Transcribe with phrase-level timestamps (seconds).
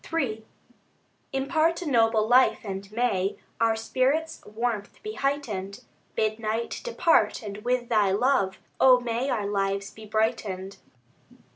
[0.11, 0.43] III
[1.31, 5.83] Impart a noble life, and may Our spirit's warmth be heightened.
[6.15, 10.77] Bid night depart, and with Thy love, O may our lives be brightened.